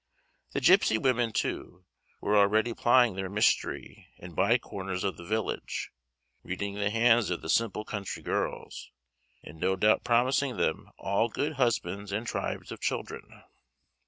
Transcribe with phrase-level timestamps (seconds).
[0.53, 1.85] The gipsy women, too,
[2.21, 5.91] were already plying their mystery in by corners of the village,
[6.41, 8.89] reading the hands of the simple country girls,
[9.43, 13.43] and no doubt promising them all good husbands and tribes of children.